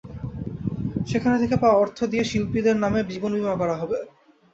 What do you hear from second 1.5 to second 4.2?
পাওয়া অর্থ দিয়ে শিল্পীদের নামে জীবনবিমা করা হবে।